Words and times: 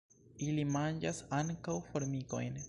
Ili 0.45 0.63
manĝas 0.77 1.19
ankaŭ 1.41 1.77
formikojn. 1.91 2.59